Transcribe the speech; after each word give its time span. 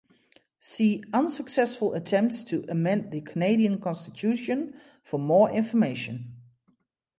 See 0.59 1.03
Unsuccessful 1.13 1.93
attempts 1.93 2.43
to 2.45 2.65
amend 2.67 3.11
the 3.11 3.21
Canadian 3.21 3.79
Constitution 3.79 4.81
for 5.03 5.19
more 5.19 5.51
information. 5.51 6.37